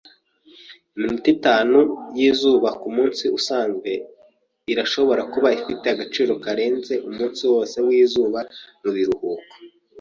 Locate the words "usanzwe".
3.37-3.89